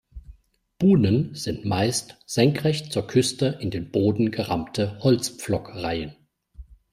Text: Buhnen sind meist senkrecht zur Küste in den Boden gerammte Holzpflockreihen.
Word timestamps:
Buhnen 0.79 1.35
sind 1.35 1.63
meist 1.63 2.17
senkrecht 2.25 2.91
zur 2.91 3.05
Küste 3.05 3.59
in 3.61 3.69
den 3.69 3.91
Boden 3.91 4.31
gerammte 4.31 4.97
Holzpflockreihen. 5.03 6.15